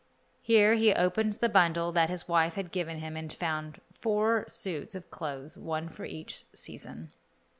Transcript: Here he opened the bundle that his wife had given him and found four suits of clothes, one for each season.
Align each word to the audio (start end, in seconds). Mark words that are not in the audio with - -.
Here 0.41 0.73
he 0.73 0.95
opened 0.95 1.33
the 1.33 1.47
bundle 1.47 1.91
that 1.91 2.09
his 2.09 2.27
wife 2.27 2.55
had 2.55 2.71
given 2.71 2.97
him 2.97 3.15
and 3.15 3.31
found 3.31 3.79
four 3.93 4.45
suits 4.47 4.95
of 4.95 5.11
clothes, 5.11 5.59
one 5.59 5.89
for 5.89 6.05
each 6.05 6.45
season. 6.55 7.11